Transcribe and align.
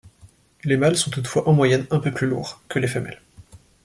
Les 0.63 0.77
mâles 0.77 0.97
sont 0.97 1.11
toutefois 1.11 1.47
en 1.47 1.53
moyenne 1.53 1.85
un 1.91 1.99
peu 1.99 2.11
plus 2.11 2.25
lourds 2.25 2.59
que 2.67 2.79
les 2.79 2.87
femelles. 2.87 3.21